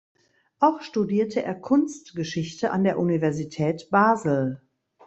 [0.57, 4.59] Auch studierte er Kunstgeschichte an der Universität Basel.